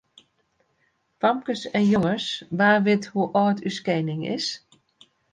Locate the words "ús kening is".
3.67-4.47